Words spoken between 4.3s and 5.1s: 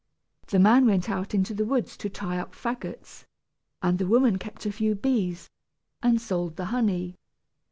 kept a few